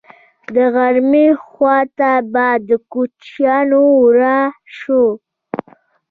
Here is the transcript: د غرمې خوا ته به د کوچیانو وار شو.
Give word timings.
د 0.55 0.57
غرمې 0.73 1.27
خوا 1.45 1.77
ته 1.97 2.11
به 2.33 2.47
د 2.67 2.69
کوچیانو 2.91 3.79
وار 3.97 4.51
شو. 4.77 5.03